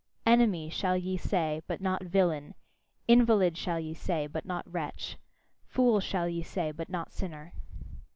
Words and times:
"Enemy" 0.25 0.71
shall 0.71 0.97
ye 0.97 1.15
say 1.15 1.61
but 1.67 1.79
not 1.79 2.01
"villain," 2.03 2.55
"invalid" 3.07 3.55
shall 3.55 3.79
ye 3.79 3.93
say 3.93 4.25
but 4.25 4.45
not 4.45 4.65
"wretch," 4.65 5.19
"fool" 5.67 5.99
shall 5.99 6.27
ye 6.27 6.41
say 6.41 6.71
but 6.71 6.89
not 6.89 7.11
"sinner." 7.11 7.53